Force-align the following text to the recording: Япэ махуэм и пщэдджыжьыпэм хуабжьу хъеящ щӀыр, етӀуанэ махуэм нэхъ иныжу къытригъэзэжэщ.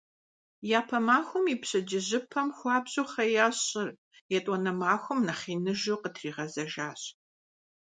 Япэ 0.79 0.99
махуэм 1.07 1.45
и 1.53 1.55
пщэдджыжьыпэм 1.61 2.47
хуабжьу 2.57 3.05
хъеящ 3.11 3.55
щӀыр, 3.67 3.89
етӀуанэ 4.37 4.71
махуэм 4.81 5.19
нэхъ 5.27 5.45
иныжу 5.55 5.97
къытригъэзэжэщ. 6.01 7.01